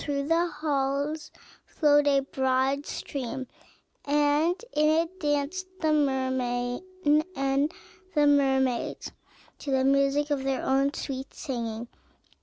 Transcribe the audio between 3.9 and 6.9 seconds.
and in it danced the mermen